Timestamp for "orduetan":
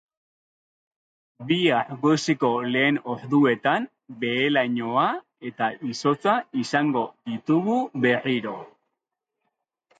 3.17-3.87